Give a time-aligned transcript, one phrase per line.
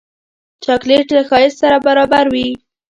[0.63, 2.49] چاکلېټ له ښایست سره برابر وي.